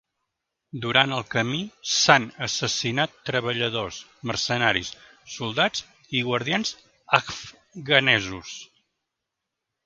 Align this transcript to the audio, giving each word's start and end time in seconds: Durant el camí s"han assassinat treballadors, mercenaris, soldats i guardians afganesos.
Durant 0.83 1.11
el 1.17 1.25
camí 1.33 1.57
s"han 1.89 2.23
assassinat 2.47 3.13
treballadors, 3.29 3.99
mercenaris, 4.31 4.89
soldats 5.35 5.85
i 6.21 6.25
guardians 6.31 6.73
afganesos. 7.21 8.57